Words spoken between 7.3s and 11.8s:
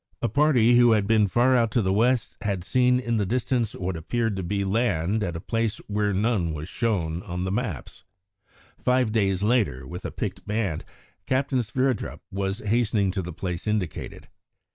the maps. Five days later, with a picked band, Captain